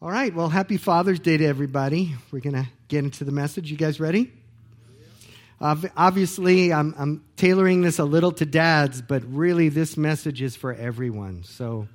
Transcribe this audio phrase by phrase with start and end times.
[0.00, 2.14] All right, well, happy Father's Day to everybody.
[2.30, 3.68] We're going to get into the message.
[3.68, 4.32] You guys ready?
[5.60, 10.72] obviously, I'm, I'm tailoring this a little to dads, but really, this message is for
[10.72, 11.42] everyone.
[11.42, 11.88] So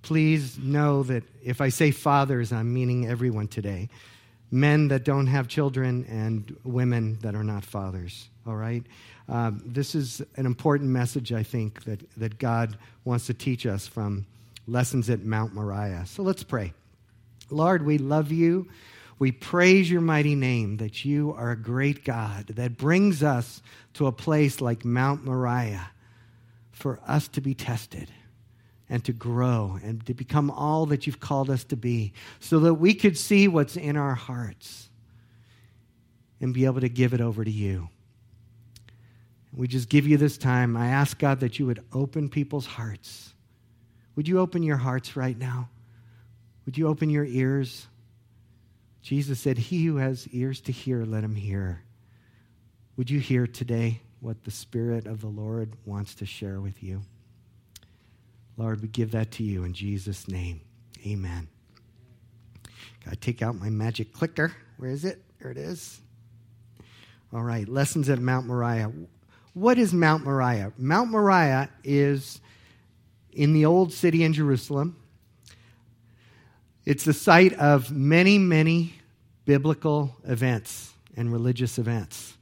[0.00, 3.90] please know that if I say fathers, I'm meaning everyone today
[4.50, 8.28] men that don't have children and women that are not fathers.
[8.46, 8.82] All right?
[9.28, 13.86] Um, this is an important message, I think, that, that God wants to teach us
[13.86, 14.24] from
[14.66, 16.06] lessons at Mount Moriah.
[16.06, 16.72] So let's pray.
[17.50, 18.68] Lord, we love you.
[19.18, 23.62] We praise your mighty name that you are a great God that brings us
[23.94, 25.90] to a place like Mount Moriah
[26.70, 28.10] for us to be tested
[28.90, 32.74] and to grow and to become all that you've called us to be so that
[32.74, 34.90] we could see what's in our hearts
[36.40, 37.88] and be able to give it over to you.
[39.54, 40.76] We just give you this time.
[40.76, 43.32] I ask God that you would open people's hearts.
[44.14, 45.70] Would you open your hearts right now?
[46.66, 47.86] Would you open your ears?
[49.00, 51.82] Jesus said, He who has ears to hear, let him hear.
[52.96, 57.02] Would you hear today what the Spirit of the Lord wants to share with you?
[58.56, 60.60] Lord, we give that to you in Jesus' name.
[61.06, 61.48] Amen.
[63.04, 64.52] Got to take out my magic clicker.
[64.78, 65.22] Where is it?
[65.40, 66.00] There it is.
[67.32, 68.90] All right, lessons at Mount Moriah.
[69.52, 70.72] What is Mount Moriah?
[70.78, 72.40] Mount Moriah is
[73.30, 74.96] in the old city in Jerusalem.
[76.86, 78.94] It's the site of many, many
[79.44, 82.36] biblical events and religious events.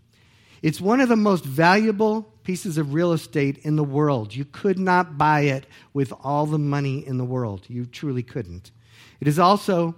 [0.60, 4.34] It's one of the most valuable pieces of real estate in the world.
[4.34, 7.64] You could not buy it with all the money in the world.
[7.68, 8.70] You truly couldn't.
[9.18, 9.94] It is also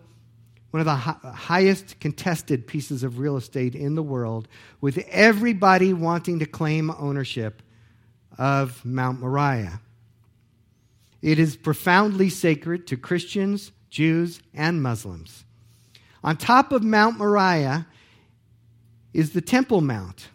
[0.71, 4.47] one of the highest contested pieces of real estate in the world,
[4.81, 7.63] with everybody wanting to claim ownership
[8.39, 9.81] of Mount Moriah.
[11.23, 15.47] It is profoundly sacred to Christians, Jews, and Muslims.
[16.23, 17.87] On top of Mount Moriah
[19.15, 20.29] is the Temple Mount.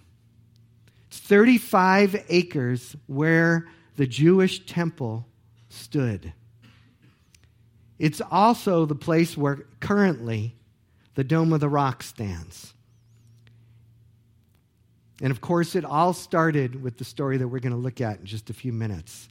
[1.08, 3.68] It's 35 acres where
[3.98, 5.28] the Jewish temple
[5.70, 6.34] stood.
[8.00, 10.56] It's also the place where currently
[11.14, 12.74] the Dome of the Rock stands.
[15.22, 18.22] And of course, it all started with the story that we're going to look at
[18.22, 19.30] in just a few minutes.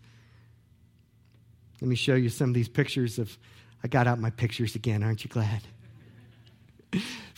[1.81, 3.37] Let me show you some of these pictures of
[3.83, 5.03] I got out my pictures again.
[5.03, 5.63] Aren't you glad?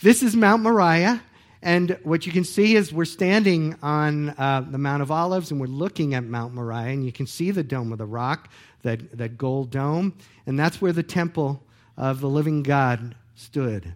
[0.01, 1.21] this is Mount Moriah.
[1.61, 5.61] And what you can see is we're standing on uh, the Mount of Olives and
[5.61, 8.49] we're looking at Mount Moriah, and you can see the Dome of the Rock,
[8.81, 10.13] that, that gold dome.
[10.45, 11.63] And that's where the temple
[11.95, 13.93] of the living God stood.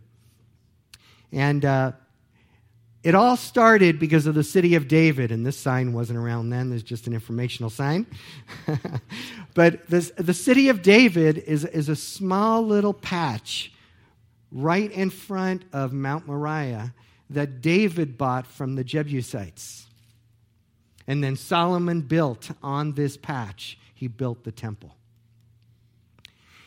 [1.33, 1.91] And uh,
[3.03, 6.69] it all started because of the city of David, and this sign wasn't around then,
[6.69, 8.05] there's just an informational sign.
[9.53, 13.71] but this, the city of David is, is a small little patch
[14.51, 16.93] right in front of Mount Moriah
[17.29, 19.85] that David bought from the Jebusites.
[21.07, 24.95] And then Solomon built on this patch, he built the temple.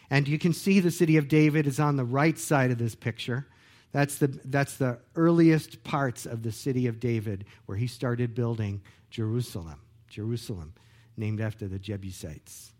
[0.09, 2.95] And you can see the city of David is on the right side of this
[2.95, 3.47] picture.
[3.93, 8.83] That's the, that's the earliest parts of the city of David where he started building
[9.11, 9.81] Jerusalem.
[10.09, 10.75] Jerusalem,
[11.17, 12.73] named after the Jebusites.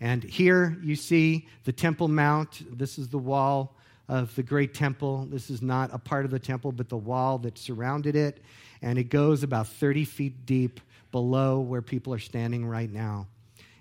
[0.00, 2.78] And here you see the Temple Mount.
[2.78, 3.74] This is the wall
[4.08, 5.26] of the great temple.
[5.30, 8.42] This is not a part of the temple, but the wall that surrounded it.
[8.82, 10.80] And it goes about 30 feet deep
[11.10, 13.26] below where people are standing right now.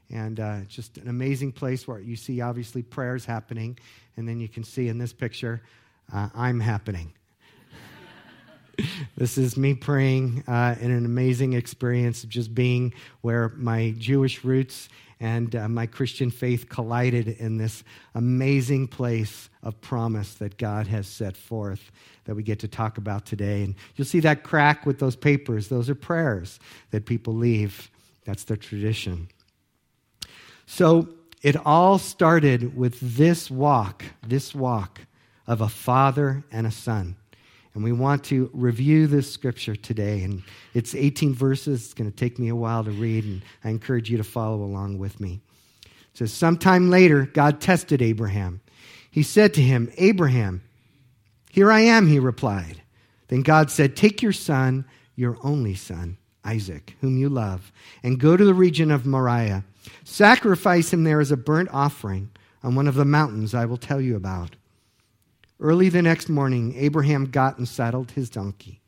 [0.10, 3.78] And uh, just an amazing place where you see obviously prayers happening.
[4.18, 5.62] And then you can see in this picture,
[6.14, 7.14] uh, I'm happening.
[9.18, 14.44] this is me praying uh, in an amazing experience of just being where my Jewish
[14.44, 14.90] roots
[15.20, 17.84] and uh, my Christian faith collided in this
[18.14, 21.92] amazing place of promise that God has set forth
[22.26, 23.64] that we get to talk about today.
[23.64, 25.68] And you'll see that crack with those papers.
[25.68, 26.60] Those are prayers
[26.92, 27.90] that people leave.
[28.26, 29.30] That's their tradition.
[30.66, 31.08] So
[31.42, 35.02] it all started with this walk, this walk
[35.48, 37.16] of a father and a son.
[37.74, 40.24] And we want to review this scripture today.
[40.24, 40.44] And
[40.74, 41.84] it's 18 verses.
[41.84, 44.64] It's going to take me a while to read, and I encourage you to follow
[44.64, 45.42] along with me.
[45.84, 48.62] It says, Sometime later, God tested Abraham.
[49.12, 50.64] He said to him, Abraham,
[51.52, 52.82] here I am, he replied.
[53.28, 57.72] Then God said, Take your son, your only son, Isaac, whom you love,
[58.04, 59.66] and go to the region of Moriah.
[60.04, 62.30] Sacrifice him there as a burnt offering
[62.64, 64.56] on one of the mountains I will tell you about.
[65.60, 68.82] Early the next morning, Abraham got and saddled his donkey.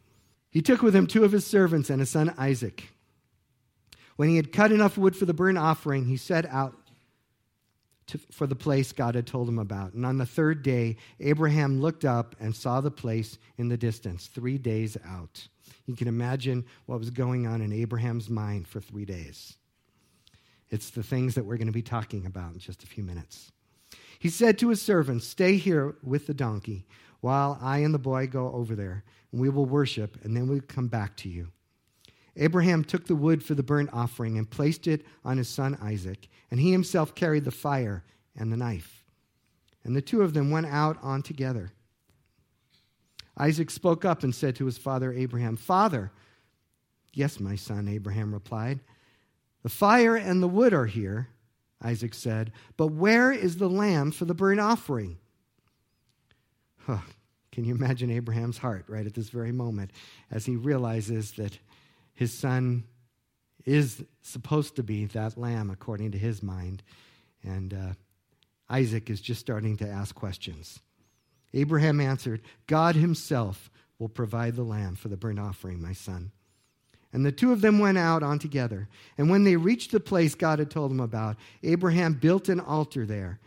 [0.49, 2.89] He took with him two of his servants and his son Isaac.
[4.15, 6.75] When he had cut enough wood for the burnt offering, he set out
[8.07, 9.93] to, for the place God had told him about.
[9.93, 14.27] And on the third day, Abraham looked up and saw the place in the distance,
[14.27, 15.47] three days out.
[15.85, 19.55] You can imagine what was going on in Abraham's mind for three days.
[20.69, 23.51] It's the things that we're going to be talking about in just a few minutes.
[24.19, 26.85] He said to his servants, Stay here with the donkey
[27.21, 30.61] while I and the boy go over there, and we will worship, and then we'll
[30.61, 31.49] come back to you.
[32.35, 36.27] Abraham took the wood for the burnt offering and placed it on his son Isaac,
[36.51, 38.03] and he himself carried the fire
[38.35, 39.03] and the knife.
[39.83, 41.71] And the two of them went out on together.
[43.37, 46.11] Isaac spoke up and said to his father Abraham, Father,
[47.13, 48.79] yes, my son, Abraham replied.
[49.63, 51.29] The fire and the wood are here,
[51.81, 55.17] Isaac said, but where is the lamb for the burnt offering?
[56.85, 56.99] Huh.
[57.51, 59.91] Can you imagine Abraham's heart right at this very moment
[60.31, 61.57] as he realizes that
[62.13, 62.83] his son
[63.65, 66.83] is supposed to be that lamb according to his mind?
[67.43, 67.93] And uh,
[68.69, 70.79] Isaac is just starting to ask questions.
[71.53, 76.31] Abraham answered, God himself will provide the lamb for the burnt offering, my son.
[77.13, 78.87] And the two of them went out on together.
[79.17, 83.05] And when they reached the place God had told them about, Abraham built an altar
[83.05, 83.39] there.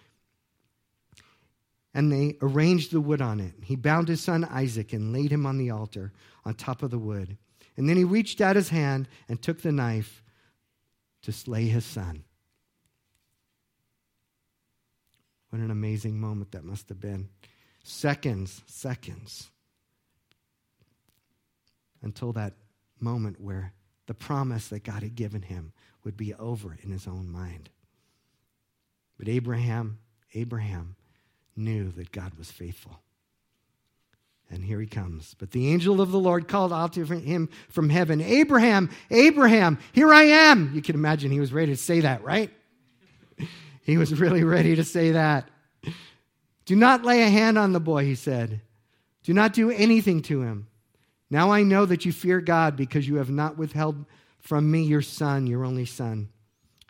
[1.92, 3.52] And they arranged the wood on it.
[3.62, 6.12] He bound his son Isaac and laid him on the altar
[6.44, 7.36] on top of the wood.
[7.76, 10.22] And then he reached out his hand and took the knife
[11.22, 12.24] to slay his son.
[15.50, 17.28] What an amazing moment that must have been.
[17.82, 19.50] Seconds, seconds
[22.02, 22.54] until that
[23.02, 23.72] moment where
[24.06, 25.72] the promise that God had given him
[26.04, 27.70] would be over in his own mind.
[29.18, 29.98] But Abraham,
[30.34, 30.96] Abraham
[31.56, 33.00] knew that God was faithful.
[34.50, 35.36] And here he comes.
[35.38, 40.12] But the angel of the Lord called out to him from heaven, Abraham, Abraham, here
[40.12, 40.72] I am.
[40.74, 42.50] You can imagine he was ready to say that, right?
[43.82, 45.48] he was really ready to say that.
[46.64, 48.60] Do not lay a hand on the boy, he said.
[49.22, 50.66] Do not do anything to him.
[51.30, 54.04] Now I know that you fear God because you have not withheld
[54.40, 56.28] from me your son, your only son.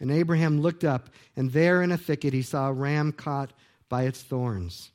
[0.01, 3.53] And Abraham looked up, and there in a thicket he saw a ram caught
[3.91, 4.93] by its thorns.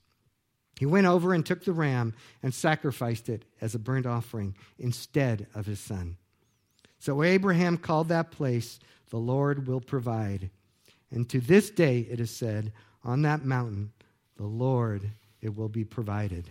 [0.80, 5.48] He went over and took the ram and sacrificed it as a burnt offering instead
[5.54, 6.18] of his son.
[7.00, 8.80] So Abraham called that place,
[9.12, 10.50] The Lord will provide.
[11.12, 13.92] And to this day it is said, On that mountain,
[14.38, 16.50] the Lord it will be provided.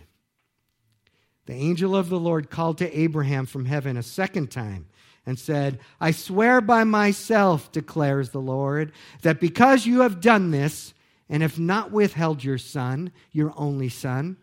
[1.45, 4.87] The angel of the Lord called to Abraham from heaven a second time
[5.25, 10.93] and said, I swear by myself, declares the Lord, that because you have done this
[11.29, 14.37] and have not withheld your son, your only son,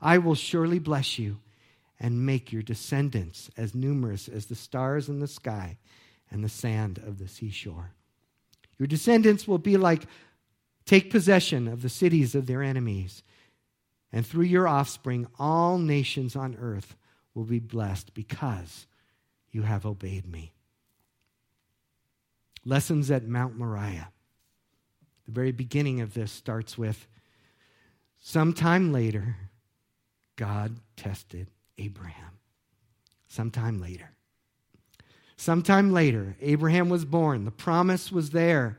[0.00, 1.38] I will surely bless you
[1.98, 5.76] and make your descendants as numerous as the stars in the sky
[6.30, 7.92] and the sand of the seashore.
[8.78, 10.06] Your descendants will be like
[10.86, 13.22] take possession of the cities of their enemies
[14.12, 16.96] and through your offspring, all nations on earth
[17.34, 18.86] will be blessed because
[19.50, 20.52] you have obeyed me.
[22.64, 24.10] Lessons at Mount Moriah.
[25.26, 27.06] The very beginning of this starts with
[28.20, 29.36] sometime later,
[30.36, 31.48] God tested
[31.78, 32.38] Abraham.
[33.28, 34.10] Sometime later.
[35.36, 37.44] Sometime later, Abraham was born.
[37.44, 38.76] The promise was there.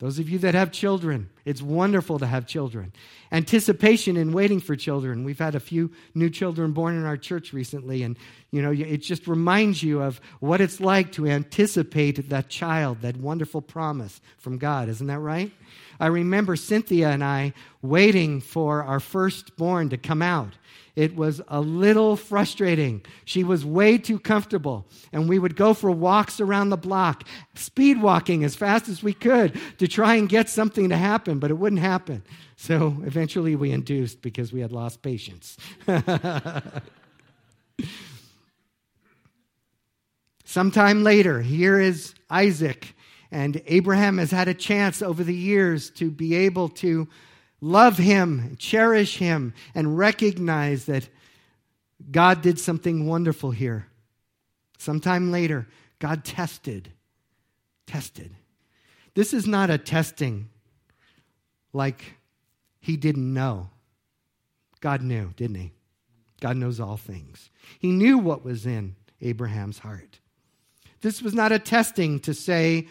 [0.00, 2.92] Those of you that have children, it's wonderful to have children.
[3.32, 5.24] Anticipation and waiting for children.
[5.24, 8.16] We've had a few new children born in our church recently, and
[8.52, 13.16] you know, it just reminds you of what it's like to anticipate that child, that
[13.16, 14.88] wonderful promise from God.
[14.88, 15.50] Isn't that right?
[15.98, 20.54] I remember Cynthia and I waiting for our firstborn to come out.
[20.98, 23.02] It was a little frustrating.
[23.24, 24.84] She was way too comfortable.
[25.12, 27.22] And we would go for walks around the block,
[27.54, 31.52] speed walking as fast as we could to try and get something to happen, but
[31.52, 32.24] it wouldn't happen.
[32.56, 35.56] So eventually we induced because we had lost patience.
[40.44, 42.96] Sometime later, here is Isaac.
[43.30, 47.06] And Abraham has had a chance over the years to be able to
[47.60, 51.08] love him, cherish him, and recognize that
[52.10, 53.86] God did something wonderful here.
[54.78, 55.66] Sometime later,
[55.98, 56.92] God tested.
[57.86, 58.34] Tested.
[59.14, 60.48] This is not a testing
[61.72, 62.14] like
[62.80, 63.70] he didn't know.
[64.80, 65.72] God knew, didn't he?
[66.40, 67.50] God knows all things.
[67.80, 70.20] He knew what was in Abraham's heart.
[71.00, 72.86] This was not a testing to say,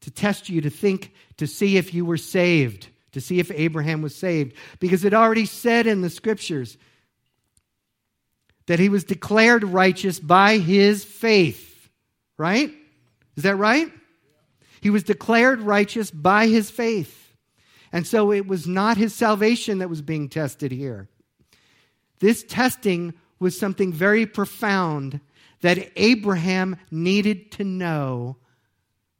[0.00, 4.02] to test you, to think, to see if you were saved to see if Abraham
[4.02, 6.76] was saved because it already said in the scriptures
[8.66, 11.88] that he was declared righteous by his faith.
[12.38, 12.72] Right?
[13.36, 13.90] Is that right?
[14.80, 17.34] He was declared righteous by his faith.
[17.92, 21.08] And so it was not his salvation that was being tested here.
[22.20, 25.20] This testing was something very profound
[25.62, 28.36] that Abraham needed to know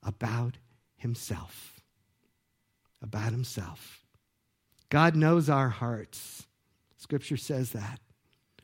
[0.02, 0.56] about
[0.96, 1.69] himself.
[3.02, 4.04] About himself.
[4.90, 6.46] God knows our hearts.
[6.98, 8.00] Scripture says that.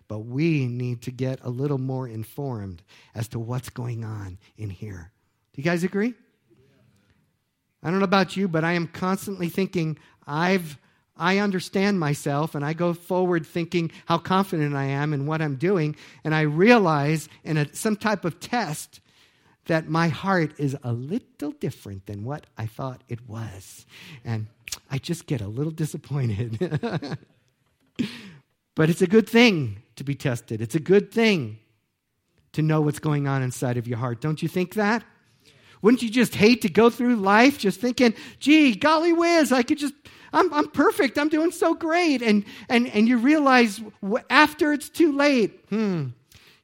[0.09, 2.83] But we need to get a little more informed
[3.14, 5.11] as to what's going on in here.
[5.52, 6.14] Do you guys agree?
[7.83, 10.78] I don't know about you, but I am constantly thinking, I've
[11.16, 15.57] I understand myself and I go forward thinking how confident I am in what I'm
[15.57, 15.97] doing.
[16.25, 19.00] And I realize in a, some type of test
[19.67, 23.87] that my heart is a little different than what I thought it was.
[24.25, 24.47] And
[24.91, 26.59] I just get a little disappointed.
[28.75, 31.59] but it's a good thing to be tested, it's a good thing
[32.53, 34.21] to know what's going on inside of your heart.
[34.21, 35.05] Don't you think that?
[35.83, 39.79] Wouldn't you just hate to go through life just thinking, gee, golly whiz, I could
[39.79, 39.93] just
[40.33, 41.19] I'm, I'm perfect.
[41.19, 42.23] I'm doing so great.
[42.23, 43.81] And, and, and you realize
[44.29, 46.09] after it's too late, hmm,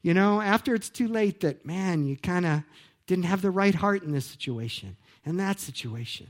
[0.02, 2.62] you know, after it's too late that, man, you kind of
[3.06, 6.28] didn't have the right heart in this situation and that situation.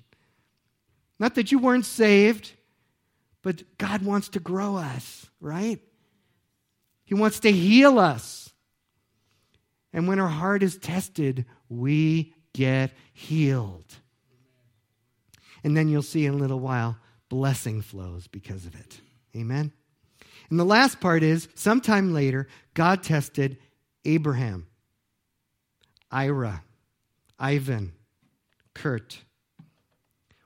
[1.18, 2.52] Not that you weren't saved,
[3.42, 5.80] but God wants to grow us, right?
[7.04, 8.50] He wants to heal us.
[9.92, 13.96] And when our heart is tested, we get healed.
[15.64, 16.96] And then you'll see in a little while
[17.28, 19.00] blessing flows because of it.
[19.36, 19.72] Amen?
[20.50, 23.58] And the last part is sometime later, God tested
[24.04, 24.66] Abraham,
[26.12, 26.62] Ira,
[27.38, 27.92] Ivan,
[28.74, 29.22] Kurt.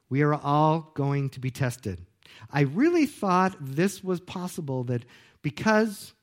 [0.08, 2.06] We are all going to be tested.
[2.50, 5.04] I really thought this was possible that
[5.42, 6.14] because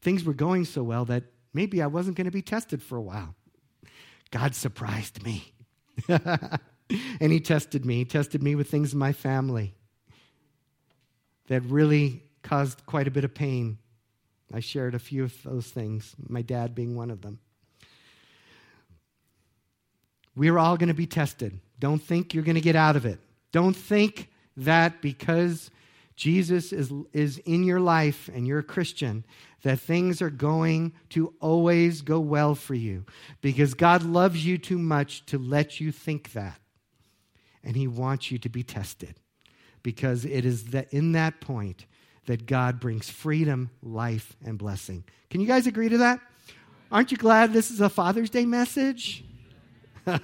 [0.00, 3.02] things were going so well that maybe I wasn't going to be tested for a
[3.02, 3.34] while.
[4.30, 5.52] God surprised me.
[6.08, 7.98] and he tested me.
[7.98, 9.74] He tested me with things in my family
[11.46, 13.78] that really caused quite a bit of pain.
[14.52, 17.38] I shared a few of those things, my dad being one of them.
[20.36, 21.58] We're all going to be tested.
[21.78, 23.20] Don't think you're going to get out of it.
[23.52, 25.70] Don't think that because
[26.16, 29.24] Jesus is, is in your life and you're a Christian,
[29.62, 33.04] that things are going to always go well for you.
[33.40, 36.60] Because God loves you too much to let you think that
[37.64, 39.16] and He wants you to be tested
[39.82, 41.86] because it is that in that point
[42.26, 45.04] that God brings freedom, life, and blessing.
[45.30, 46.20] Can you guys agree to that?
[46.90, 49.24] Aren't you glad this is a Father's Day message?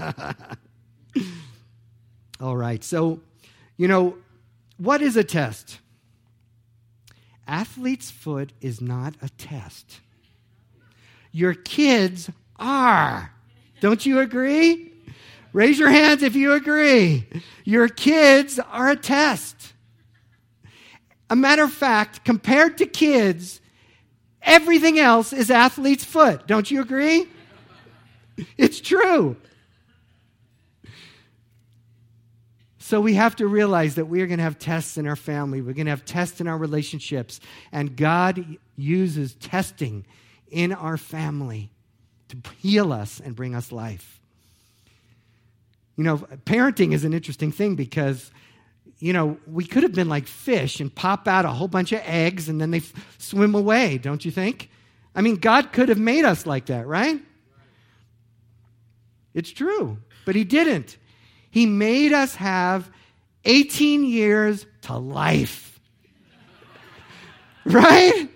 [2.40, 2.82] All right.
[2.82, 3.20] So,
[3.76, 4.16] you know,
[4.78, 5.78] what is a test?
[7.46, 10.00] Athlete's foot is not a test.
[11.32, 13.32] Your kids are.
[13.80, 14.92] Don't you agree?
[15.52, 17.26] Raise your hands if you agree.
[17.64, 19.72] Your kids are a test.
[21.28, 23.60] A matter of fact, compared to kids,
[24.42, 26.46] everything else is athlete's foot.
[26.46, 27.26] Don't you agree?
[28.56, 29.36] It's true.
[32.90, 35.60] So we have to realize that we are going to have tests in our family.
[35.60, 37.38] We're going to have tests in our relationships.
[37.70, 38.44] And God
[38.76, 40.04] uses testing
[40.50, 41.70] in our family
[42.30, 44.20] to heal us and bring us life.
[45.96, 46.16] You know,
[46.46, 48.32] parenting is an interesting thing because,
[48.98, 52.00] you know, we could have been like fish and pop out a whole bunch of
[52.04, 54.68] eggs and then they f- swim away, don't you think?
[55.14, 57.20] I mean, God could have made us like that, right?
[59.32, 60.96] It's true, but He didn't.
[61.50, 62.90] He made us have
[63.44, 65.80] 18 years to life.
[67.64, 68.28] right?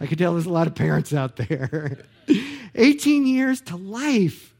[0.00, 1.98] I could tell there's a lot of parents out there.
[2.74, 4.54] 18 years to life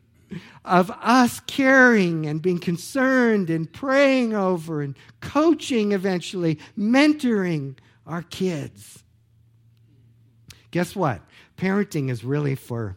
[0.64, 7.76] of us caring and being concerned and praying over and coaching eventually, mentoring
[8.06, 9.04] our kids.
[10.70, 11.22] Guess what?
[11.56, 12.96] Parenting is really for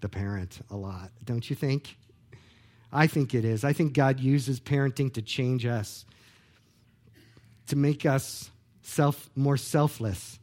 [0.00, 1.96] the parent a lot, don't you think?
[2.96, 3.62] I think it is.
[3.62, 6.06] I think God uses parenting to change us,
[7.66, 8.50] to make us
[8.80, 10.38] self, more selfless,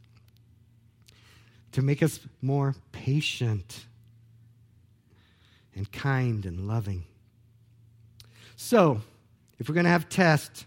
[1.72, 3.86] to make us more patient
[5.74, 7.02] and kind and loving.
[8.54, 9.00] So,
[9.58, 10.64] if we're going to have tests,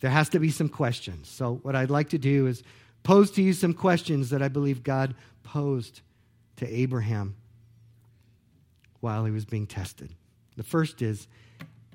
[0.00, 1.30] there has to be some questions.
[1.30, 2.62] So, what I'd like to do is
[3.02, 6.02] pose to you some questions that I believe God posed
[6.56, 7.34] to Abraham
[9.00, 10.10] while he was being tested.
[10.56, 11.26] The first is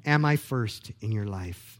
[0.05, 1.79] Am I first in your life?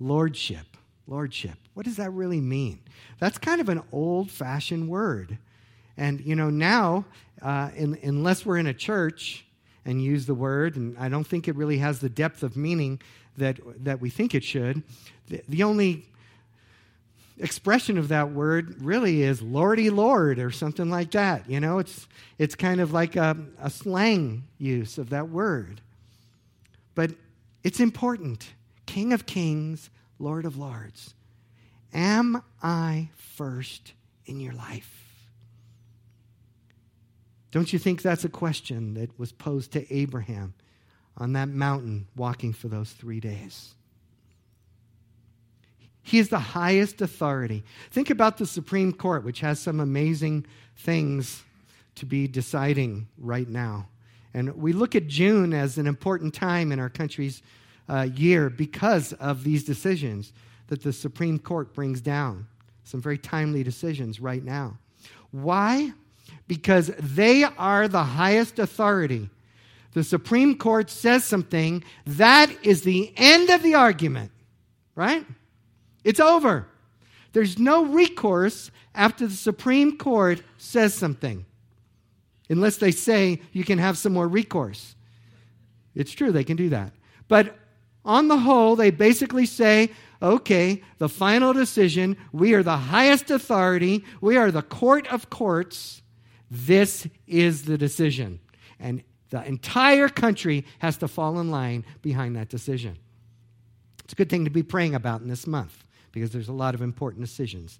[0.00, 0.76] Lordship.
[1.06, 1.56] Lordship.
[1.74, 2.80] What does that really mean?
[3.20, 5.38] That's kind of an old fashioned word.
[5.96, 7.06] And, you know, now,
[7.40, 9.46] uh, in, unless we're in a church,
[9.88, 13.00] and use the word, and I don't think it really has the depth of meaning
[13.38, 14.82] that, that we think it should.
[15.28, 16.04] The, the only
[17.38, 21.48] expression of that word really is Lordy Lord or something like that.
[21.48, 25.80] You know, it's, it's kind of like a, a slang use of that word.
[26.98, 27.12] But
[27.62, 28.54] it's important.
[28.84, 29.88] King of Kings,
[30.18, 31.14] Lord of Lords.
[31.94, 33.92] Am I first
[34.26, 35.04] in your life?
[37.52, 40.54] Don't you think that's a question that was posed to Abraham
[41.16, 43.76] on that mountain walking for those three days?
[46.02, 47.62] He is the highest authority.
[47.92, 51.44] Think about the Supreme Court, which has some amazing things
[51.94, 53.86] to be deciding right now.
[54.34, 57.42] And we look at June as an important time in our country's
[57.88, 60.32] uh, year because of these decisions
[60.68, 62.46] that the Supreme Court brings down.
[62.84, 64.78] Some very timely decisions right now.
[65.30, 65.92] Why?
[66.46, 69.30] Because they are the highest authority.
[69.92, 74.30] The Supreme Court says something, that is the end of the argument,
[74.94, 75.24] right?
[76.04, 76.66] It's over.
[77.32, 81.44] There's no recourse after the Supreme Court says something,
[82.48, 84.94] unless they say you can have some more recourse.
[85.94, 86.92] It's true, they can do that.
[87.28, 87.56] But
[88.04, 89.90] on the whole, they basically say,
[90.22, 96.02] okay, the final decision, we are the highest authority, we are the court of courts.
[96.50, 98.40] This is the decision.
[98.80, 102.96] And the entire country has to fall in line behind that decision.
[104.04, 106.74] It's a good thing to be praying about in this month because there's a lot
[106.74, 107.78] of important decisions.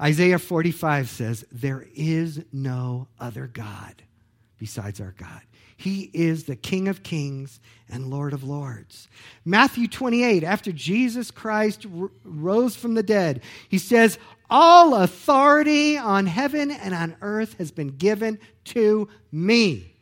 [0.00, 4.02] Isaiah 45 says, There is no other God
[4.58, 5.40] besides our God.
[5.76, 9.08] He is the King of kings and Lord of lords.
[9.44, 16.26] Matthew 28, after Jesus Christ r- rose from the dead, he says, All authority on
[16.26, 19.94] heaven and on earth has been given to me.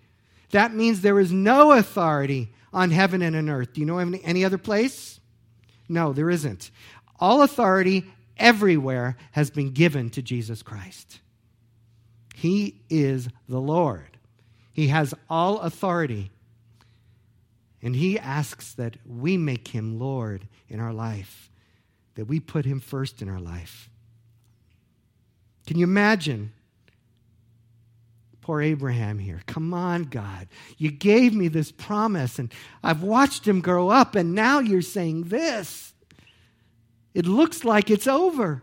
[0.51, 3.73] That means there is no authority on heaven and on earth.
[3.73, 5.21] Do you know any, any other place?
[5.89, 6.71] No, there isn't.
[7.21, 8.05] All authority
[8.39, 11.21] everywhere has been given to Jesus Christ.
[12.35, 14.19] He is the Lord.
[14.73, 16.31] He has all authority.
[17.83, 21.51] And he asks that we make him Lord in our life,
[22.15, 23.89] that we put him first in our life.
[25.67, 26.53] Can you imagine
[28.49, 29.43] Poor Abraham here.
[29.45, 30.49] Come on, God.
[30.79, 32.51] You gave me this promise, and
[32.83, 35.88] I've watched him grow up, and now you're saying this.
[37.19, 38.63] It looks like it's over.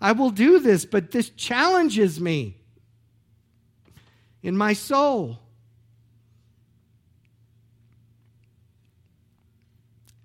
[0.00, 2.56] I will do this, but this challenges me
[4.44, 5.40] in my soul.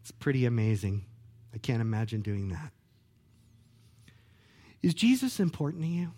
[0.01, 1.05] It's pretty amazing.
[1.55, 2.71] I can't imagine doing that.
[4.83, 6.11] Is Jesus important to you?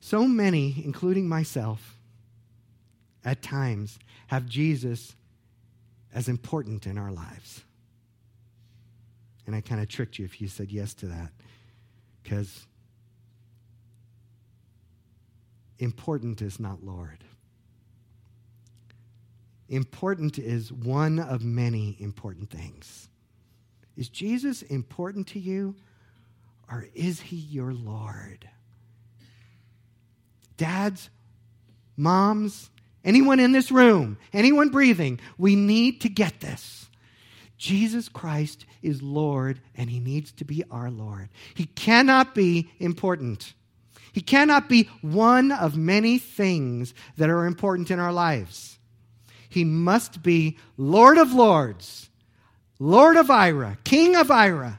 [0.00, 1.96] So many, including myself,
[3.24, 5.14] at times have Jesus
[6.14, 7.62] as important in our lives.
[9.46, 11.32] And I kind of tricked you if you said yes to that.
[12.22, 12.66] Because
[15.78, 17.24] important is not Lord.
[19.68, 23.08] Important is one of many important things.
[23.96, 25.74] Is Jesus important to you,
[26.70, 28.48] or is he your Lord?
[30.58, 31.08] dads,
[31.96, 32.70] moms,
[33.04, 36.88] anyone in this room, anyone breathing, we need to get this.
[37.56, 41.28] Jesus Christ is Lord, and He needs to be our Lord.
[41.54, 43.52] He cannot be important.
[44.12, 48.78] He cannot be one of many things that are important in our lives.
[49.48, 52.10] He must be Lord of Lords,
[52.78, 54.78] Lord of Ira, King of Ira.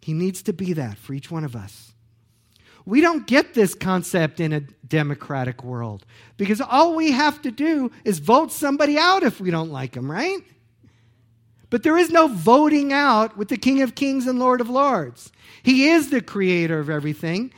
[0.00, 1.93] He needs to be that for each one of us.
[2.86, 6.04] We don't get this concept in a democratic world
[6.36, 10.10] because all we have to do is vote somebody out if we don't like them,
[10.10, 10.40] right?
[11.70, 15.32] But there is no voting out with the King of Kings and Lord of Lords.
[15.62, 17.52] He is the creator of everything.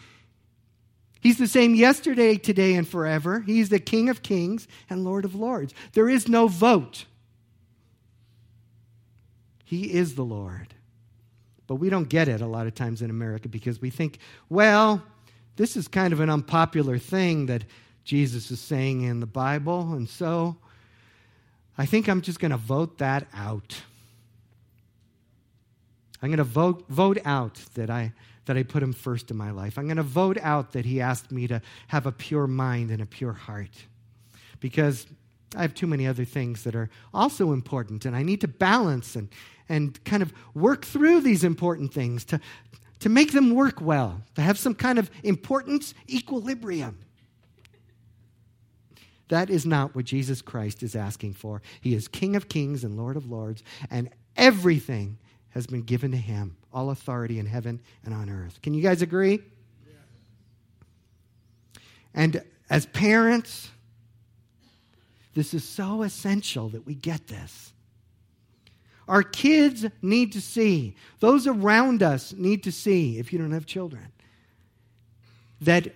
[1.21, 3.41] He's the same yesterday, today, and forever.
[3.41, 5.75] He's the King of Kings and Lord of Lords.
[5.93, 7.05] There is no vote.
[9.65, 10.73] He is the Lord.
[11.67, 15.03] But we don't get it a lot of times in America because we think, well,
[15.57, 17.65] this is kind of an unpopular thing that
[18.05, 20.57] Jesus is saying in the Bible, and so
[21.77, 23.83] I think I'm just going to vote that out.
[26.23, 28.13] I'm going to vote, vote out that I,
[28.47, 29.79] that I put him first in my life.
[29.79, 33.03] I'm going to vote out that he asked me to have a pure mind and
[33.03, 33.85] a pure heart.
[34.61, 35.07] Because
[35.55, 39.17] I have too many other things that are also important, and I need to balance
[39.17, 39.29] and,
[39.69, 42.41] and kind of work through these important things to,
[43.01, 46.99] to make them work well, to have some kind of importance equilibrium.
[49.29, 51.61] That is not what Jesus Christ is asking for.
[51.81, 55.19] He is King of kings and Lord of lords, and everything
[55.51, 58.61] has been given to him all authority in heaven and on earth.
[58.63, 59.41] Can you guys agree?
[62.15, 63.71] And as parents,
[65.35, 67.73] this is so essential that we get this.
[69.09, 73.67] Our kids need to see, those around us need to see, if you don't have
[73.67, 74.13] children,
[75.61, 75.95] that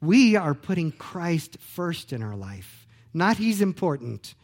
[0.00, 2.86] we are putting Christ first in our life.
[3.12, 4.34] Not he's important,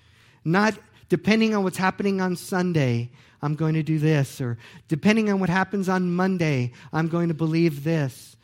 [0.44, 5.40] not depending on what's happening on Sunday, I'm going to do this, or depending on
[5.40, 8.36] what happens on Monday, I'm going to believe this.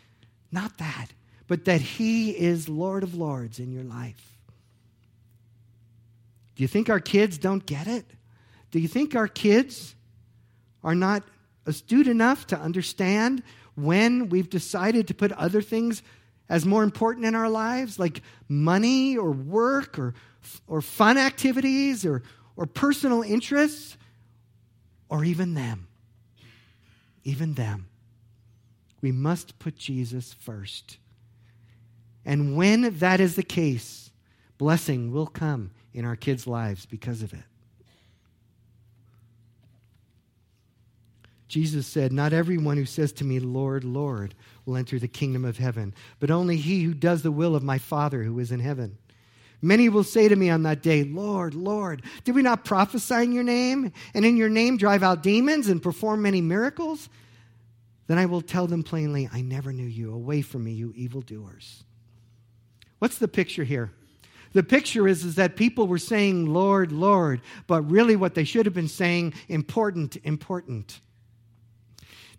[0.50, 1.08] Not that,
[1.46, 4.38] but that he is Lord of Lords in your life.
[6.56, 8.06] Do you think our kids don't get it?
[8.74, 9.94] Do you think our kids
[10.82, 11.22] are not
[11.64, 13.44] astute enough to understand
[13.76, 16.02] when we've decided to put other things
[16.48, 20.12] as more important in our lives, like money or work or,
[20.66, 22.24] or fun activities or,
[22.56, 23.96] or personal interests,
[25.08, 25.86] or even them?
[27.22, 27.86] Even them.
[29.00, 30.98] We must put Jesus first.
[32.24, 34.10] And when that is the case,
[34.58, 37.44] blessing will come in our kids' lives because of it.
[41.54, 44.34] Jesus said, Not everyone who says to me, Lord, Lord,
[44.66, 47.78] will enter the kingdom of heaven, but only he who does the will of my
[47.78, 48.98] Father who is in heaven.
[49.62, 53.30] Many will say to me on that day, Lord, Lord, did we not prophesy in
[53.30, 57.08] your name, and in your name drive out demons and perform many miracles?
[58.08, 60.12] Then I will tell them plainly, I never knew you.
[60.12, 61.84] Away from me, you evildoers.
[62.98, 63.92] What's the picture here?
[64.54, 68.66] The picture is, is that people were saying, Lord, Lord, but really what they should
[68.66, 71.00] have been saying, important, important.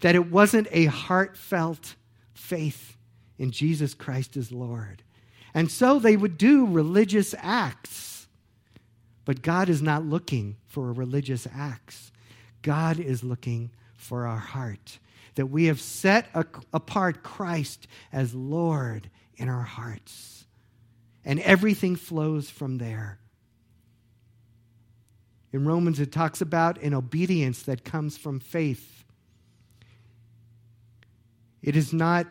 [0.01, 1.95] That it wasn't a heartfelt
[2.33, 2.97] faith
[3.37, 5.03] in Jesus Christ as Lord.
[5.53, 8.27] And so they would do religious acts.
[9.23, 12.11] But God is not looking for religious acts.
[12.61, 14.99] God is looking for our heart.
[15.35, 16.27] That we have set
[16.73, 20.35] apart Christ as Lord in our hearts
[21.25, 23.17] and everything flows from there.
[25.51, 29.04] In Romans, it talks about an obedience that comes from faith.
[31.65, 32.27] It is not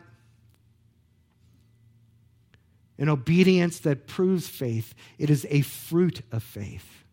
[2.97, 7.03] an obedience that proves faith, it is a fruit of faith.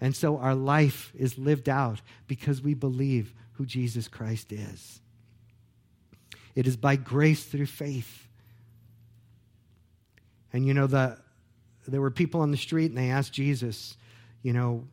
[0.00, 5.00] And so our life is lived out because we believe who Jesus Christ is.
[6.54, 8.26] It is by grace through faith.
[10.52, 11.18] And you know, the,
[11.86, 13.98] there were people on the street and they asked Jesus,
[14.42, 14.84] you know,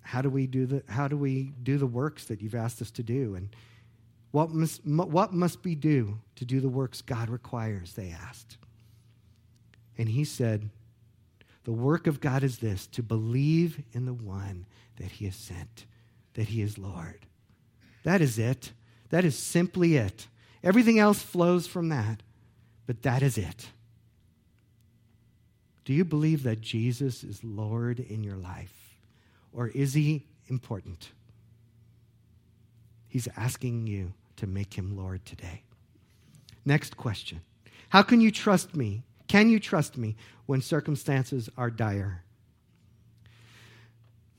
[0.00, 2.90] how do we do the, how do we do the works that you've asked us
[2.92, 3.36] to do?
[3.36, 3.54] And
[4.34, 7.92] what must, what must we do to do the works God requires?
[7.92, 8.56] They asked.
[9.96, 10.70] And he said,
[11.62, 14.66] The work of God is this to believe in the one
[14.96, 15.86] that he has sent,
[16.32, 17.26] that he is Lord.
[18.02, 18.72] That is it.
[19.10, 20.26] That is simply it.
[20.64, 22.24] Everything else flows from that,
[22.88, 23.68] but that is it.
[25.84, 28.98] Do you believe that Jesus is Lord in your life?
[29.52, 31.12] Or is he important?
[33.06, 35.62] He's asking you to make him Lord today.
[36.64, 37.40] Next question
[37.90, 39.02] How can you trust me?
[39.28, 40.16] Can you trust me
[40.46, 42.22] when circumstances are dire?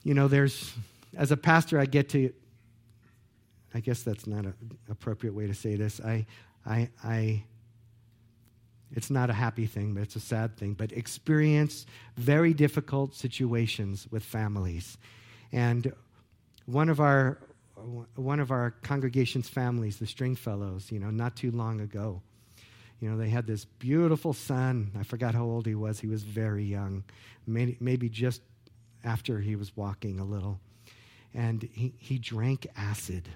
[0.04, 0.72] You know, there's,
[1.18, 2.32] as a pastor, I get to,
[3.74, 4.54] I guess that's not an
[4.90, 6.00] appropriate way to say this.
[6.00, 6.28] I,
[6.66, 7.44] I, I
[8.96, 10.74] it's not a happy thing, but it's a sad thing.
[10.74, 14.98] But experience very difficult situations with families.
[15.52, 15.92] And
[16.66, 17.40] one of our
[18.16, 22.22] one of our congregation's families, the Stringfellows, you know, not too long ago,
[23.00, 24.92] you know, they had this beautiful son.
[24.98, 26.00] I forgot how old he was.
[26.00, 27.04] He was very young,
[27.46, 28.42] maybe, just
[29.04, 30.60] after he was walking a little.
[31.34, 33.28] And he, he drank acid.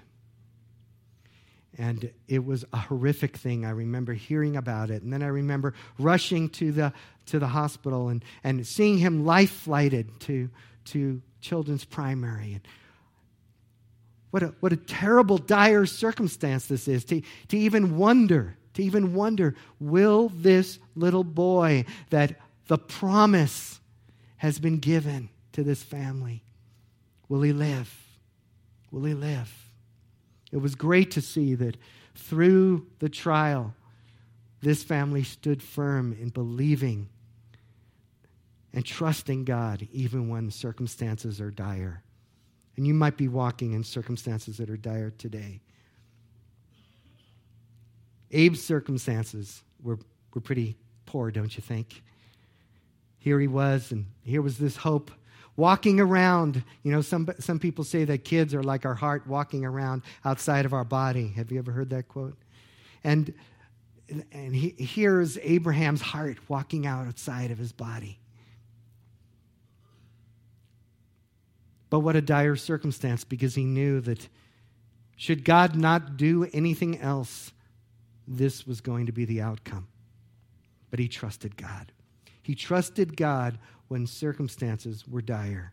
[1.78, 3.64] And it was a horrific thing.
[3.64, 5.02] I remember hearing about it.
[5.02, 6.92] And then I remember rushing to the,
[7.26, 10.50] to the hospital and, and seeing him life flighted to,
[10.86, 12.54] to children's primary.
[12.54, 12.62] And
[14.30, 19.14] what a, what a terrible, dire circumstance this is to, to even wonder, to even
[19.14, 22.36] wonder, will this little boy that
[22.68, 23.80] the promise
[24.36, 26.42] has been given to this family,
[27.28, 27.92] will he live?
[28.90, 29.52] Will he live?
[30.52, 31.76] It was great to see that
[32.14, 33.74] through the trial,
[34.62, 37.08] this family stood firm in believing
[38.72, 42.02] and trusting God even when circumstances are dire.
[42.76, 45.60] And you might be walking in circumstances that are dire today.
[48.32, 49.98] Abe's circumstances were,
[50.32, 52.02] were pretty poor, don't you think?
[53.18, 55.10] Here he was, and here was this hope
[55.56, 56.62] walking around.
[56.84, 60.64] You know, some, some people say that kids are like our heart walking around outside
[60.64, 61.28] of our body.
[61.36, 62.38] Have you ever heard that quote?
[63.02, 63.34] And,
[64.32, 68.19] and he, here's Abraham's heart walking out outside of his body.
[71.90, 74.28] But what a dire circumstance because he knew that
[75.16, 77.52] should God not do anything else,
[78.26, 79.88] this was going to be the outcome.
[80.90, 81.92] But he trusted God.
[82.42, 85.72] He trusted God when circumstances were dire.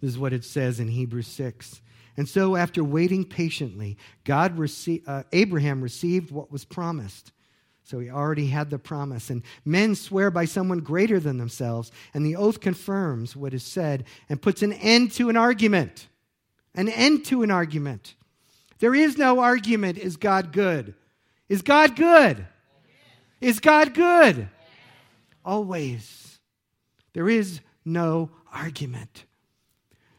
[0.00, 1.80] This is what it says in Hebrews 6.
[2.16, 7.32] And so, after waiting patiently, God rece- uh, Abraham received what was promised.
[7.84, 9.28] So he already had the promise.
[9.28, 14.04] And men swear by someone greater than themselves, and the oath confirms what is said
[14.28, 16.08] and puts an end to an argument.
[16.74, 18.14] An end to an argument.
[18.78, 19.98] There is no argument.
[19.98, 20.94] Is God good?
[21.48, 22.46] Is God good?
[23.40, 24.48] Is God good?
[25.44, 26.38] Always.
[27.12, 29.26] There is no argument.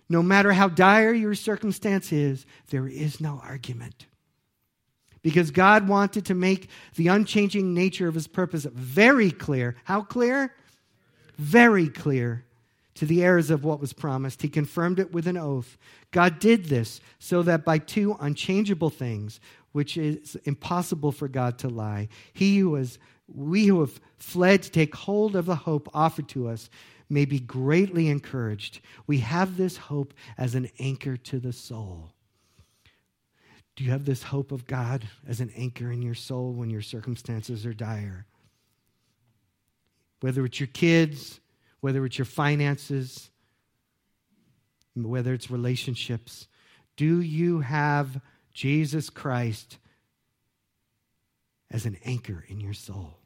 [0.07, 4.05] No matter how dire your circumstance is, there is no argument
[5.25, 9.75] because God wanted to make the unchanging nature of his purpose very clear.
[9.83, 10.53] How clear?
[11.39, 12.45] Very clear
[12.93, 14.43] to the heirs of what was promised.
[14.43, 15.79] He confirmed it with an oath.
[16.11, 19.39] God did this so that by two unchangeable things,
[19.71, 24.69] which is impossible for God to lie, he who was we who have fled to
[24.69, 26.69] take hold of the hope offered to us
[27.09, 28.79] may be greatly encouraged.
[29.07, 32.11] We have this hope as an anchor to the soul.
[33.75, 36.81] Do you have this hope of God as an anchor in your soul when your
[36.81, 38.25] circumstances are dire?
[40.21, 41.41] Whether it's your kids,
[41.81, 43.29] whether it's your finances,
[44.95, 46.47] whether it's relationships,
[46.95, 48.21] do you have
[48.53, 49.77] Jesus Christ
[51.69, 53.19] as an anchor in your soul?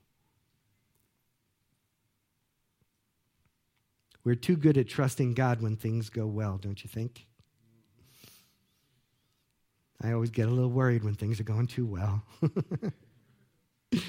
[4.23, 7.27] We're too good at trusting God when things go well, don't you think?
[10.01, 12.23] I always get a little worried when things are going too well.
[13.91, 14.01] you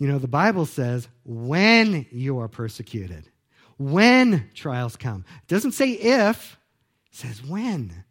[0.00, 3.28] know, the Bible says when you are persecuted,
[3.78, 5.24] when trials come.
[5.42, 6.58] It doesn't say if,
[7.06, 8.04] it says when.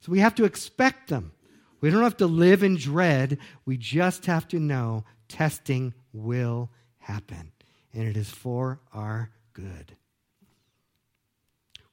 [0.00, 1.32] So we have to expect them.
[1.80, 3.38] We don't have to live in dread.
[3.64, 7.52] We just have to know testing will happen,
[7.92, 9.96] and it is for our good.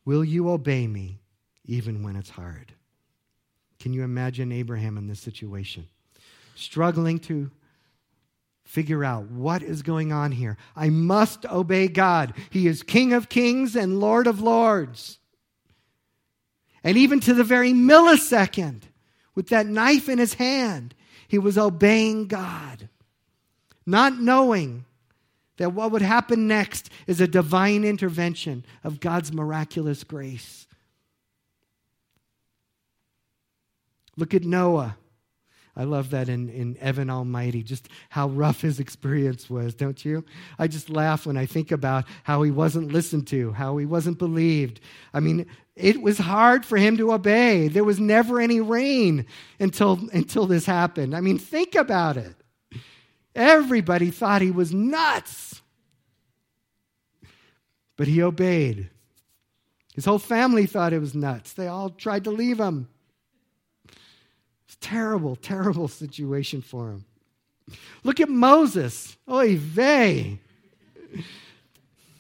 [0.06, 1.20] Will you obey me
[1.66, 2.74] even when it's hard?
[3.86, 5.88] Can you imagine Abraham in this situation?
[6.56, 7.52] Struggling to
[8.64, 10.58] figure out what is going on here.
[10.76, 12.34] I must obey God.
[12.50, 15.20] He is King of kings and Lord of lords.
[16.84, 18.82] And even to the very millisecond,
[19.36, 20.96] with that knife in his hand,
[21.28, 22.90] he was obeying God,
[23.86, 24.86] not knowing
[25.58, 30.66] that what would happen next is a divine intervention of God's miraculous grace.
[34.18, 34.98] Look at Noah.
[35.78, 40.24] I love that in, in Evan Almighty, just how rough his experience was, don't you?
[40.58, 44.18] I just laugh when I think about how he wasn't listened to, how he wasn't
[44.18, 44.80] believed.
[45.14, 47.68] I mean, it was hard for him to obey.
[47.68, 49.26] There was never any rain
[49.60, 51.14] until, until this happened.
[51.14, 52.36] I mean, think about it.
[53.36, 55.62] Everybody thought he was nuts.
[57.98, 58.90] But he obeyed.
[59.94, 61.52] His whole family thought it was nuts.
[61.52, 62.88] They all tried to leave him.
[64.66, 67.06] It's terrible, terrible situation for him.
[68.04, 69.18] Look at Moses.
[69.30, 70.40] Oy vey.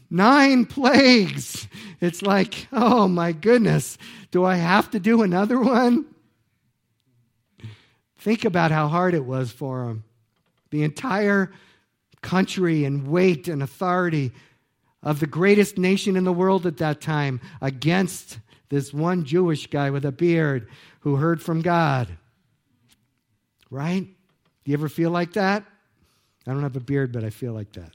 [0.10, 1.68] Nine plagues.
[2.00, 3.98] It's like, oh my goodness,
[4.32, 6.06] do I have to do another one?
[8.18, 10.04] Think about how hard it was for him.
[10.72, 11.52] The entire
[12.22, 14.32] country and weight and authority
[15.04, 19.92] of the greatest nation in the world at that time against this one Jewish guy
[19.92, 20.68] with a beard
[21.02, 22.18] who heard from God.
[23.70, 24.06] Right?
[24.06, 25.64] Do you ever feel like that?
[26.48, 27.92] I don't have a beard, but I feel like that.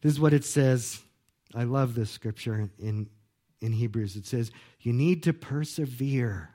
[0.00, 1.00] this is what it says.
[1.54, 3.08] I love this scripture in,
[3.60, 4.16] in Hebrews.
[4.16, 6.50] It says, You need to persevere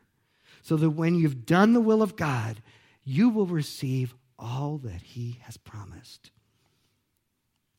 [0.62, 2.62] so that when you've done the will of God,
[3.04, 6.32] you will receive all that He has promised.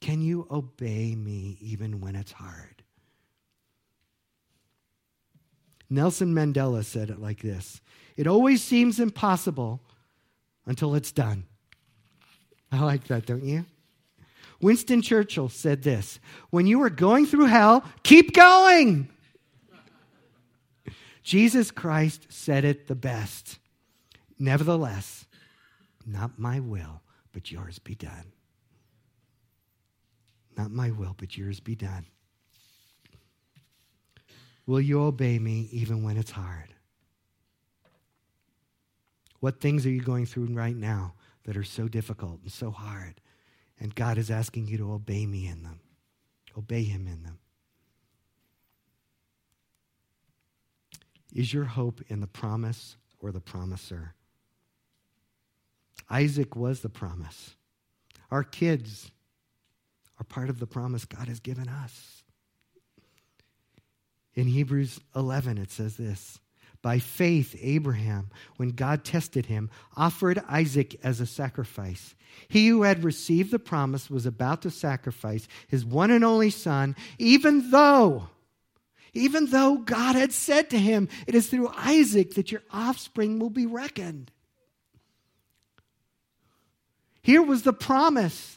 [0.00, 2.82] Can you obey me even when it's hard?
[5.90, 7.80] Nelson Mandela said it like this
[8.16, 9.80] it always seems impossible
[10.66, 11.44] until it's done.
[12.70, 13.64] I like that, don't you?
[14.60, 16.18] Winston Churchill said this
[16.50, 19.08] When you are going through hell, keep going.
[21.22, 23.58] Jesus Christ said it the best.
[24.38, 25.26] Nevertheless,
[26.06, 28.32] not my will, but yours be done.
[30.56, 32.06] Not my will, but yours be done.
[34.68, 36.74] Will you obey me even when it's hard?
[39.40, 43.14] What things are you going through right now that are so difficult and so hard?
[43.80, 45.80] And God is asking you to obey me in them,
[46.54, 47.38] obey Him in them.
[51.34, 54.12] Is your hope in the promise or the promiser?
[56.10, 57.54] Isaac was the promise.
[58.30, 59.10] Our kids
[60.20, 62.17] are part of the promise God has given us.
[64.38, 66.38] In Hebrews 11, it says this
[66.80, 72.14] By faith, Abraham, when God tested him, offered Isaac as a sacrifice.
[72.46, 76.94] He who had received the promise was about to sacrifice his one and only son,
[77.18, 78.28] even though.
[79.12, 83.50] Even though God had said to him, It is through Isaac that your offspring will
[83.50, 84.30] be reckoned.
[87.22, 88.56] Here was the promise.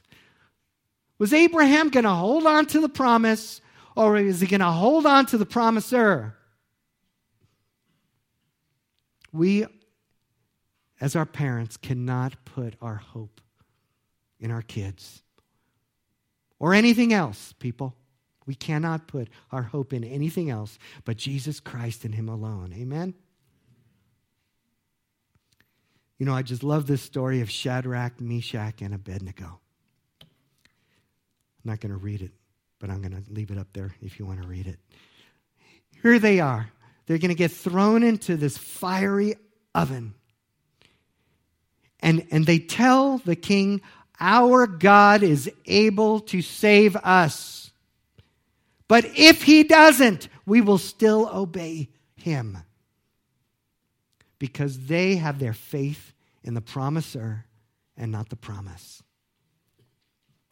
[1.17, 3.61] Was Abraham going to hold on to the promise
[3.95, 6.35] or is he going to hold on to the promiser?
[9.33, 9.65] We,
[10.99, 13.41] as our parents, cannot put our hope
[14.39, 15.21] in our kids
[16.59, 17.95] or anything else, people.
[18.45, 22.73] We cannot put our hope in anything else but Jesus Christ and Him alone.
[22.75, 23.13] Amen?
[26.17, 29.59] You know, I just love this story of Shadrach, Meshach, and Abednego.
[30.21, 30.29] I'm
[31.63, 32.31] not going to read it,
[32.81, 34.79] but I'm going to leave it up there if you want to read it.
[36.01, 36.71] Here they are.
[37.05, 39.35] They're going to get thrown into this fiery
[39.75, 40.15] oven.
[41.99, 43.81] And, and they tell the king,
[44.19, 47.71] Our God is able to save us.
[48.87, 52.57] But if he doesn't, we will still obey him
[54.39, 56.13] because they have their faith
[56.43, 57.45] in the promiser
[57.95, 59.03] and not the promise.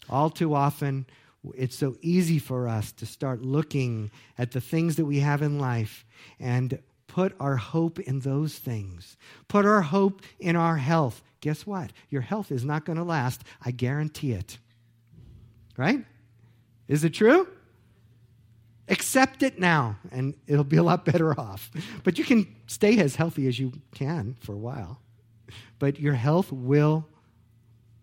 [0.09, 1.07] All too often,
[1.55, 5.59] it's so easy for us to start looking at the things that we have in
[5.59, 6.05] life
[6.39, 9.17] and put our hope in those things.
[9.47, 11.21] Put our hope in our health.
[11.41, 11.91] Guess what?
[12.09, 13.43] Your health is not going to last.
[13.63, 14.57] I guarantee it.
[15.77, 16.05] Right?
[16.87, 17.47] Is it true?
[18.89, 21.69] Accept it now, and it'll be a lot better off.
[22.03, 24.99] But you can stay as healthy as you can for a while.
[25.77, 27.07] But your health will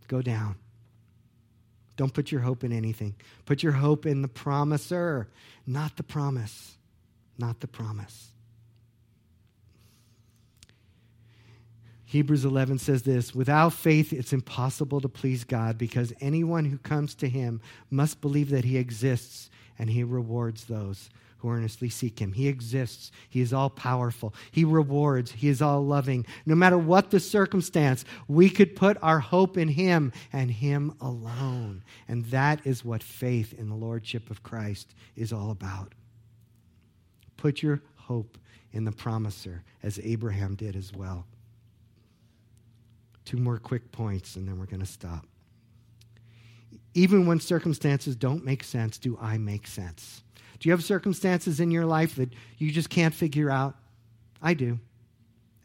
[0.09, 0.57] go down.
[1.97, 3.15] Don't put your hope in anything.
[3.47, 5.29] Put your hope in the promiser,
[5.67, 6.77] not the promise.
[7.39, 8.33] Not the promise.
[12.07, 17.15] Hebrews 11 says this Without faith, it's impossible to please God because anyone who comes
[17.17, 22.33] to him must believe that he exists and he rewards those who earnestly seek him.
[22.33, 23.11] He exists.
[23.29, 24.35] He is all powerful.
[24.51, 25.33] He rewards.
[25.33, 26.27] He is all loving.
[26.47, 31.85] No matter what the circumstance, we could put our hope in him and him alone.
[32.09, 35.95] And that is what faith in the lordship of Christ is all about.
[37.37, 38.39] Put your hope
[38.73, 41.27] in the promiser, as Abraham did as well.
[43.25, 45.27] Two more quick points, and then we're going to stop.
[46.95, 50.23] Even when circumstances don't make sense, do I make sense?
[50.59, 53.77] Do you have circumstances in your life that you just can't figure out?
[54.43, 54.79] I do.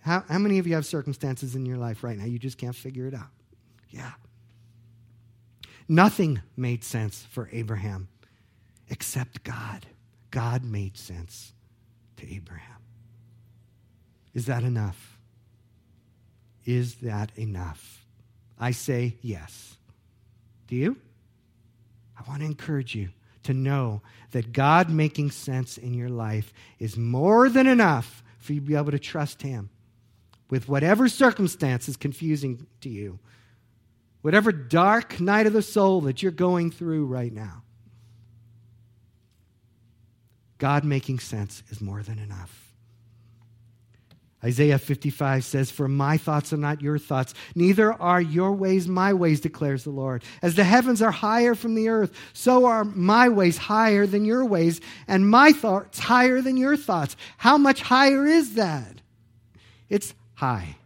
[0.02, 2.76] How, how many of you have circumstances in your life right now you just can't
[2.76, 3.30] figure it out?
[3.90, 4.12] Yeah.
[5.88, 8.08] Nothing made sense for Abraham
[8.90, 9.86] except God.
[10.32, 11.54] God made sense
[12.18, 12.78] to Abraham.
[14.34, 15.20] Is that enough?
[16.66, 18.06] Is that enough?
[18.60, 19.78] I say yes.
[20.68, 20.96] Do you?
[22.18, 23.10] I want to encourage you
[23.44, 24.02] to know
[24.32, 28.76] that God making sense in your life is more than enough for you to be
[28.76, 29.70] able to trust Him
[30.50, 33.20] with whatever circumstance is confusing to you,
[34.22, 37.64] whatever dark night of the soul that you're going through right now.
[40.58, 42.71] God making sense is more than enough.
[44.44, 49.14] Isaiah 55 says, For my thoughts are not your thoughts, neither are your ways my
[49.14, 50.24] ways, declares the Lord.
[50.42, 54.44] As the heavens are higher from the earth, so are my ways higher than your
[54.44, 57.16] ways, and my thoughts higher than your thoughts.
[57.38, 59.02] How much higher is that?
[59.90, 60.78] It's high.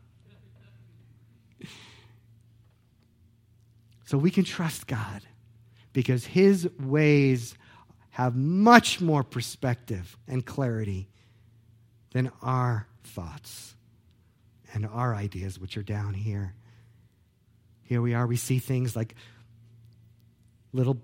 [4.06, 5.22] So we can trust God
[5.93, 7.56] because his ways
[8.12, 11.08] have much more perspective and clarity
[12.12, 13.76] than our thoughts
[14.74, 16.53] and our ideas, which are down here.
[17.84, 19.16] Here we are, we see things like
[20.74, 20.97] little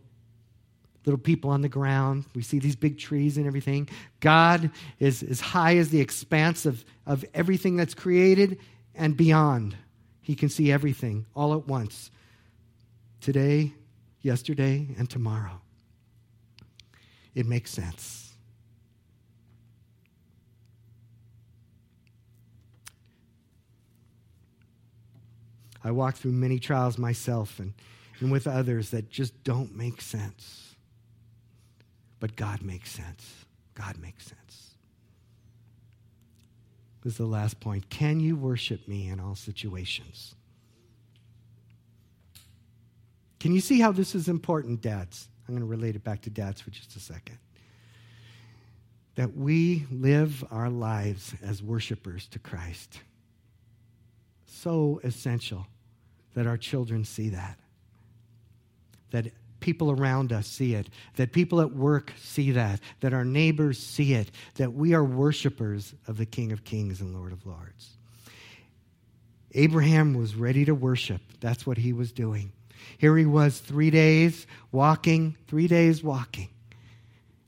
[1.06, 2.26] little people on the ground.
[2.36, 3.90] We see these big trees and everything.
[4.20, 8.60] God is as high as the expanse of, of everything that's created
[8.94, 9.76] and beyond.
[10.22, 12.12] He can see everything all at once
[13.20, 13.74] today,
[14.22, 15.62] yesterday, and tomorrow.
[17.34, 18.21] It makes sense.
[25.84, 27.74] I walk through many trials myself and,
[28.20, 30.76] and with others that just don't make sense.
[32.20, 33.46] But God makes sense.
[33.74, 34.72] God makes sense.
[37.04, 37.90] This is the last point.
[37.90, 40.36] Can you worship me in all situations?
[43.40, 45.28] Can you see how this is important, dads?
[45.48, 47.40] I'm going to relate it back to dads for just a second.
[49.16, 53.00] That we live our lives as worshipers to Christ.
[54.54, 55.66] So essential
[56.36, 57.58] that our children see that.
[59.12, 59.28] That
[59.62, 64.14] people around us see it, that people at work see that, that our neighbors see
[64.14, 67.92] it, that we are worshipers of the King of Kings and Lord of Lords.
[69.54, 71.22] Abraham was ready to worship.
[71.40, 72.52] That's what he was doing.
[72.98, 76.50] Here he was, three days walking, three days walking.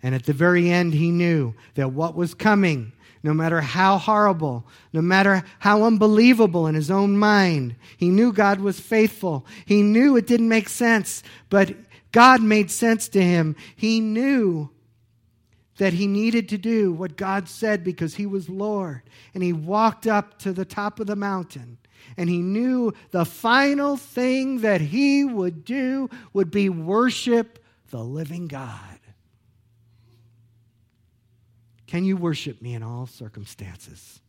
[0.02, 2.93] And at the very end, he knew that what was coming,
[3.24, 8.60] no matter how horrible, no matter how unbelievable in his own mind, he knew God
[8.60, 9.46] was faithful.
[9.66, 11.74] He knew it didn't make sense, but
[12.12, 13.56] God made sense to him.
[13.76, 14.70] He knew
[15.78, 19.02] that he needed to do what God said because he was Lord.
[19.34, 21.78] And he walked up to the top of the mountain.
[22.18, 28.48] And he knew the final thing that he would do would be worship the living
[28.48, 28.93] God.
[31.94, 34.20] Can you worship me in all circumstances?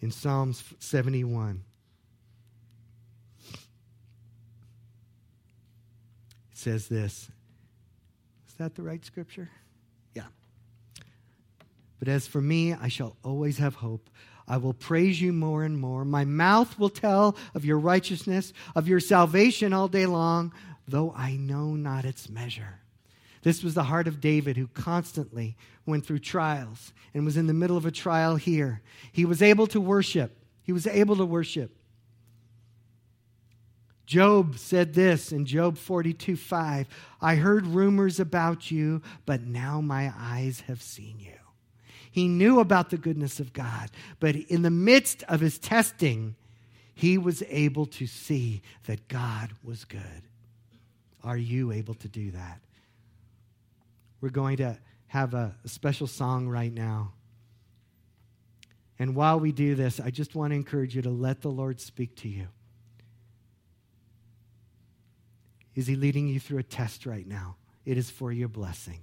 [0.00, 1.62] in Psalms 71.
[3.52, 3.58] It
[6.54, 7.28] says this.
[8.48, 9.50] Is that the right scripture?
[10.14, 10.22] Yeah.
[11.98, 14.08] But as for me, I shall always have hope.
[14.52, 16.04] I will praise you more and more.
[16.04, 20.52] My mouth will tell of your righteousness, of your salvation all day long,
[20.86, 22.80] though I know not its measure.
[23.44, 27.54] This was the heart of David, who constantly went through trials and was in the
[27.54, 28.82] middle of a trial here.
[29.10, 30.36] He was able to worship.
[30.62, 31.74] He was able to worship.
[34.04, 36.88] Job said this in Job 42 5
[37.22, 41.41] I heard rumors about you, but now my eyes have seen you.
[42.12, 43.90] He knew about the goodness of God,
[44.20, 46.36] but in the midst of his testing,
[46.94, 50.22] he was able to see that God was good.
[51.24, 52.60] Are you able to do that?
[54.20, 57.12] We're going to have a, special song right now.
[58.98, 61.80] And while we do this, I just want to encourage you to let the Lord
[61.80, 62.48] speak to you.
[65.74, 67.56] Is He leading you through a test right now?
[67.86, 69.00] It is for your blessing.